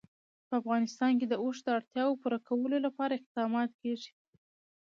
په 0.47 0.53
افغانستان 0.61 1.11
کې 1.19 1.25
د 1.29 1.33
اوښ 1.43 1.57
د 1.63 1.67
اړتیاوو 1.77 2.19
پوره 2.21 2.39
کولو 2.47 2.77
لپاره 2.85 3.13
اقدامات 3.19 3.69
کېږي. 3.81 4.11